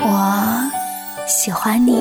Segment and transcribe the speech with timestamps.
[0.00, 0.70] 我
[1.26, 2.00] 喜欢你。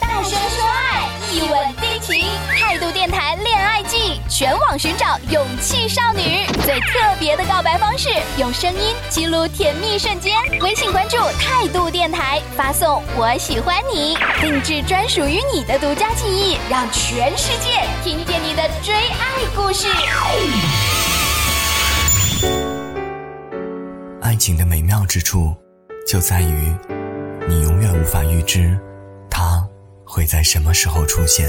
[0.00, 2.24] 大声说爱，一吻定情。
[2.58, 8.08] 态度电台恋爱季，全网寻找勇气少女，最特别的告白方式，
[8.38, 10.34] 用声音记录甜蜜瞬间。
[10.62, 19.88] 微信关注态度电台，发送“我喜欢你”，定制专属于你的独家记忆，让全世界听见你的追爱故事。
[24.22, 25.54] 爱情的美妙之处。
[26.06, 26.72] 就在于，
[27.48, 28.78] 你永远无法预知，
[29.28, 29.66] 他
[30.04, 31.48] 会在什么时候出现。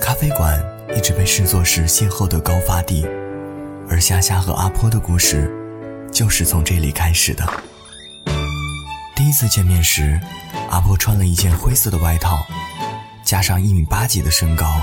[0.00, 0.58] 咖啡馆
[0.96, 3.06] 一直被视作是邂逅的高发地，
[3.90, 5.52] 而夏夏和阿坡的故事，
[6.10, 7.46] 就是从这里开始的。
[9.14, 10.18] 第一次见面时，
[10.70, 12.38] 阿坡穿了一件灰色的外套，
[13.22, 14.80] 加上一米八几的身高，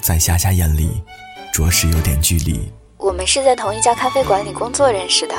[0.00, 1.02] 在夏夏眼里，
[1.52, 2.72] 着实有点距离。
[2.96, 5.34] 我们是在同一家咖啡馆里工作认识的。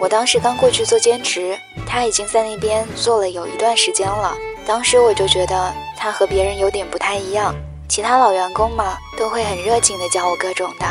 [0.00, 4.34] 我当时刚过去做兼职，他已经在那边做了有一段时间了。
[4.66, 7.54] 当时我就觉得他和别人有点不太一样，
[7.88, 10.86] 其他老员工嘛都会很热情的教我各种的，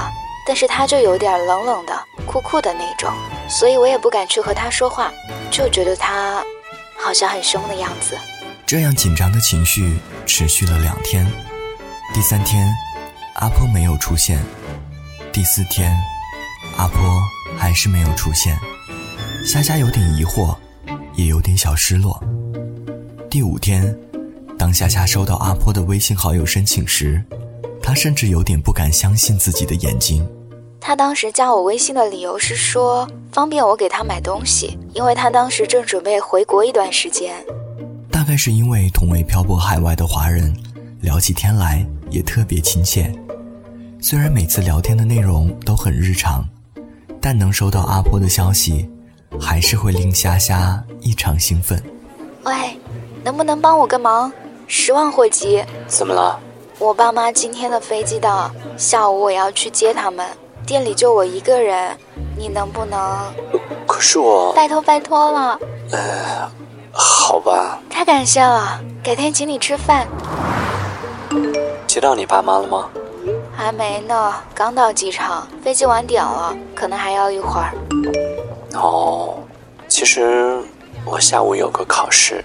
[0.46, 3.12] 但是他就有点冷冷的、酷酷的那种，
[3.50, 5.12] 所以我也不敢去和他说话，
[5.50, 6.44] 就觉得他
[7.00, 8.18] 好像很凶的样子。
[8.66, 11.26] 这样紧张的情绪持续了两天，
[12.14, 12.68] 第三天，
[13.36, 14.44] 阿婆没有出现，
[15.32, 15.94] 第四天，
[16.78, 17.22] 阿婆
[17.58, 18.58] 还是没有出现。
[19.46, 20.56] 夏夏有点疑惑，
[21.16, 22.22] 也有点小失落。
[23.30, 23.98] 第五天，
[24.58, 27.24] 当夏夏收到阿坡的微信好友申请时，
[27.82, 30.28] 她甚至有点不敢相信自己的眼睛。
[30.84, 37.36] 他当时加我微信的理由是说方便我给他买东西，因为他当时正准备回国一段时间。
[38.10, 40.52] 大概是因为同为漂泊海外的华人，
[41.02, 43.14] 聊起天来也特别亲切。
[44.02, 46.44] 虽然每次聊天的内容都很日常，
[47.22, 48.90] 但能收到阿坡的消息。
[49.40, 51.82] 还是会令虾虾异常兴奋。
[52.44, 52.80] 喂，
[53.24, 54.32] 能不能帮我个忙？
[54.68, 55.64] 十万火急！
[55.88, 56.40] 怎么了？
[56.80, 60.26] 我爸妈今天的飞机到，下午我要去接他们，
[60.66, 61.96] 店里就我一个人，
[62.38, 63.00] 你能不能？
[63.88, 64.54] 可是我……
[64.54, 65.60] 拜托拜托了。
[65.92, 66.50] 呃，
[66.92, 67.80] 好吧。
[67.90, 70.08] 太感谢了，改天请你吃饭。
[71.86, 72.90] 接到你爸妈了吗？
[73.56, 77.72] 还没呢，刚到机场，飞机晚点了，可能还要一会儿。
[78.74, 79.36] 哦，
[79.88, 80.58] 其实
[81.06, 82.44] 我下午有个考试。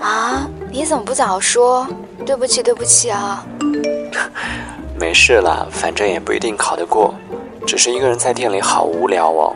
[0.00, 0.48] 啊？
[0.70, 1.86] 你怎么不早说？
[2.26, 3.44] 对不起，对不起啊。
[4.98, 7.14] 没事啦，反正也不一定考得过，
[7.66, 9.54] 只是一个人在店里好无聊哦。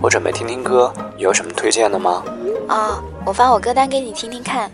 [0.00, 2.22] 我准备听听歌，有什么推荐的吗？
[2.68, 4.70] 啊，我发我歌单给你听听看。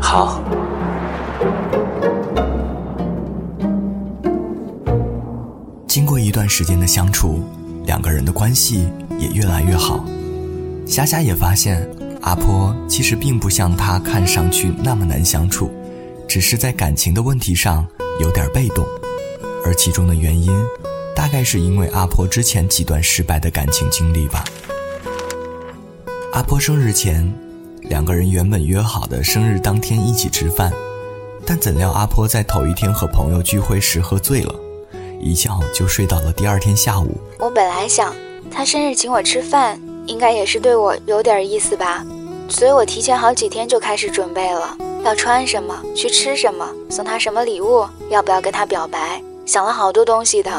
[0.00, 0.40] 好。
[5.86, 7.40] 经过一段时间的相处，
[7.84, 8.88] 两个人的关系。
[9.20, 10.02] 也越来越好，
[10.86, 11.86] 霞霞也发现
[12.22, 15.70] 阿婆其实并不像她看上去那么难相处，
[16.26, 17.86] 只是在感情的问题上
[18.18, 18.82] 有点被动，
[19.62, 20.50] 而其中的原因，
[21.14, 24.42] 大概是因为阿婆之前几段失败的感情经历吧。
[26.32, 27.30] 阿婆生日前，
[27.82, 30.72] 两个人原本约好的生日当天一起吃饭，
[31.44, 34.54] 但怎料阿婆在头一天和朋友聚会时喝醉了，
[35.20, 37.20] 一觉就睡到了第二天下午。
[37.38, 38.14] 我本来想。
[38.50, 42.04] 他生日请我吃饭，应该也是对我有点意思吧，
[42.48, 50.50] 所以我提前好几天就开始准备了，要穿什么，去吃什么，送他什么礼物，要不要跟他表白，想了好多东西的。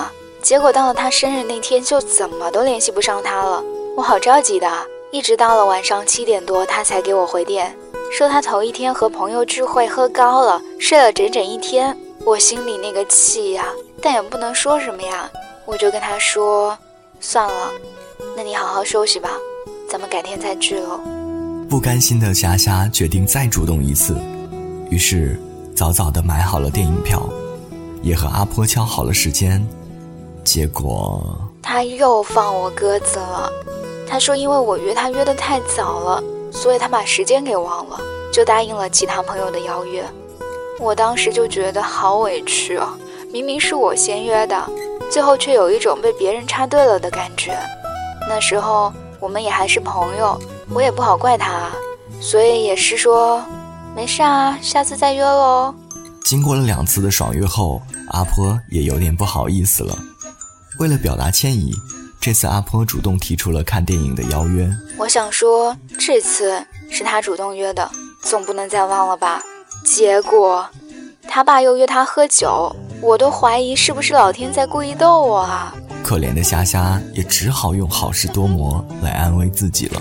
[0.42, 3.64] 结果到了他生日那天，就怎么都联系不上他了，
[3.96, 4.68] 我好着急的，
[5.12, 7.76] 一直到了晚上七点多，他才给我回电，
[8.12, 11.96] 说他头一天和朋友聚会喝高了，睡了整整一天。
[12.26, 13.66] 我心里那个气呀，
[14.02, 15.30] 但也不能说什么呀，
[15.66, 16.78] 我就跟他说。
[17.24, 17.72] 算了，
[18.36, 19.30] 那你好好休息吧，
[19.88, 21.00] 咱们改天再聚喽。
[21.70, 24.18] 不甘心的霞霞决定再主动一次，
[24.90, 25.40] 于是
[25.76, 27.30] 早早的买好了电影票，
[28.02, 29.64] 也和阿坡敲好了时间。
[30.44, 31.24] 结果
[31.62, 33.52] 他又放我鸽子了。
[34.10, 38.00] 他说因为我约他约的太早了，所以他把时间给忘了，
[38.34, 40.04] 就答应了其他朋友的邀约。
[40.80, 42.98] 我当时就觉得好委屈啊，
[43.32, 44.70] 明明是我先约的。
[45.10, 47.58] 最后却有一种被别人插队了的感觉。
[48.30, 50.40] 那时候我们也还是朋友，
[50.70, 51.70] 我也不好怪他，
[52.22, 53.44] 所以也是说，
[53.94, 55.76] 没事啊，下次再约喽。
[56.24, 57.82] 经过了两次的爽约后，
[58.12, 59.94] 阿坡也有点不好意思了。
[60.80, 61.74] 为了表达歉意，
[62.22, 64.70] 这次阿坡主动提出了看电影的邀约。
[64.98, 67.92] 我想说，这次是他主动约的，
[68.22, 69.44] 总不能再忘了吧？
[69.84, 70.66] 结果，
[71.28, 72.74] 他爸又约他喝酒。
[73.02, 75.76] 我都怀疑是不是老天在故意逗我啊！
[76.04, 80.00] 可怜的虾虾也只好用好事多磨来安慰自己了。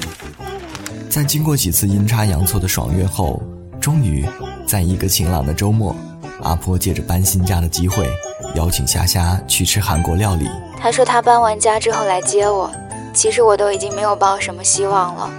[1.08, 3.42] 在经过几次阴差阳错的爽约后，
[3.80, 4.26] 终于
[4.66, 5.96] 在一个晴朗的周末，
[6.42, 8.06] 阿婆借着搬新家的机会，
[8.54, 10.48] 邀请虾虾去吃韩国料理。
[10.78, 12.70] 她说她搬完家之后来接我，
[13.14, 15.30] 其实我都已经没有抱什么希望了。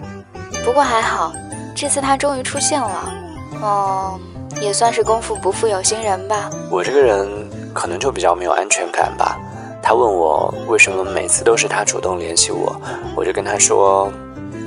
[0.65, 1.31] 不过还好，
[1.75, 3.13] 这次她终于出现了。
[3.61, 4.19] 哦，
[4.61, 6.49] 也算是功夫不负有心人吧。
[6.69, 7.40] 我这个人
[7.73, 9.39] 可能就比较没有安全感吧。
[9.81, 12.79] 他问我为什么每次都是他主动联系我，
[13.15, 14.11] 我就跟他说，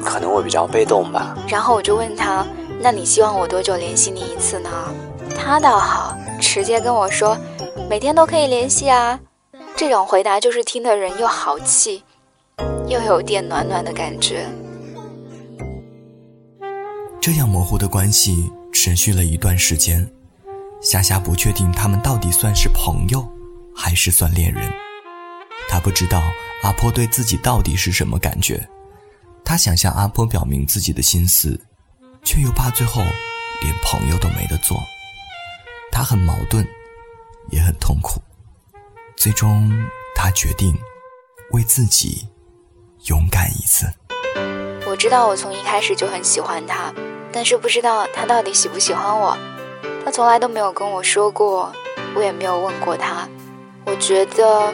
[0.05, 1.37] 可能我比较被动吧。
[1.49, 2.45] 然后我就问他，
[2.81, 4.71] 那你希望我多久联系你一次呢？
[5.37, 7.37] 他倒好，直接跟我说，
[7.89, 9.19] 每天都可以联系啊。
[9.77, 12.03] 这种回答就是听的人又豪气，
[12.87, 14.47] 又有点暖暖的感觉。
[17.21, 20.09] 这样模糊的关系持续了一段时间，
[20.85, 23.27] 夏夏不确定他们到底算是朋友，
[23.75, 24.71] 还是算恋人。
[25.67, 26.23] 她不知道
[26.63, 28.69] 阿坡对自己到底是什么感觉，
[29.43, 31.59] 她想向阿坡表明自己的心思，
[32.23, 33.03] 却又怕最后
[33.63, 34.79] 连朋友都没得做。
[35.91, 36.67] 他很矛盾，
[37.51, 38.21] 也很痛苦。
[39.17, 39.73] 最终，
[40.15, 40.77] 他决定
[41.53, 42.29] 为自己
[43.07, 43.87] 勇敢一次。
[44.87, 46.93] 我知道我从一开始就很喜欢他，
[47.33, 49.39] 但是不知道他到底喜不喜欢我。
[50.05, 51.73] 他从来都没有跟我说过，
[52.15, 53.27] 我也没有问过他。
[53.87, 54.71] 我觉得，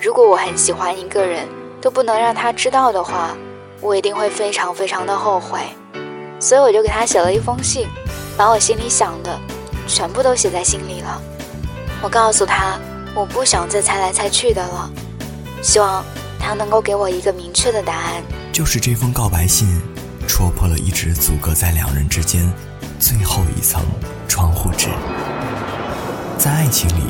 [0.00, 1.46] 如果我很喜欢一个人，
[1.78, 3.36] 都不能让他知道的话，
[3.82, 5.60] 我一定会非常非常的后悔。
[6.40, 7.86] 所以我就给他写了一封信，
[8.34, 9.38] 把我心里想的
[9.86, 11.20] 全部都写在信里了。
[12.02, 12.78] 我告诉他，
[13.14, 14.90] 我不想再猜来猜去的了，
[15.60, 16.02] 希望
[16.40, 18.22] 他能够给我一个明确的答案。
[18.50, 19.68] 就是这封告白信，
[20.26, 22.50] 戳破了一直阻隔在两人之间
[23.02, 23.84] 最后一层
[24.28, 24.86] 窗户纸。
[26.38, 27.02] 在爱情里，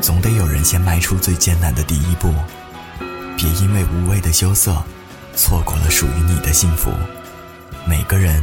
[0.00, 2.34] 总得有人先迈出最艰难的第一步，
[3.36, 4.76] 别因为无谓的羞涩，
[5.36, 6.90] 错过了属于你的幸福。
[7.86, 8.42] 每个人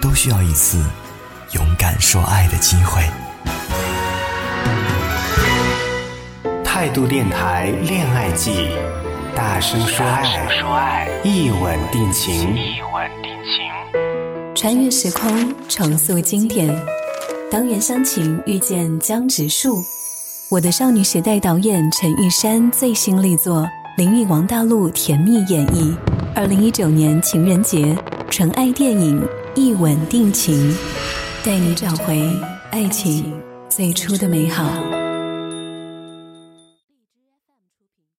[0.00, 0.82] 都需要一次
[1.52, 3.02] 勇敢说爱的机会。
[6.64, 8.70] 态度电台恋爱季，
[9.36, 12.56] 大声说爱，一吻定情。
[14.54, 16.72] 穿越时空，重塑经典。
[17.50, 19.82] 当原乡情遇见江直树，
[20.48, 25.96] 我的少女时代导演陈玉珊最新力作，林与王大陆甜蜜演绎。
[26.36, 27.96] 二零一九年情人节，
[28.30, 29.20] 纯爱电影
[29.56, 30.72] 《一吻定情》，
[31.44, 32.30] 带你找回
[32.70, 33.34] 爱情
[33.68, 34.93] 最初的美好。